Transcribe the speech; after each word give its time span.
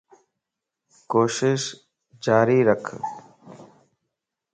ڪوشش 1.11 1.61
جاري 2.25 2.59
رک 2.67 2.85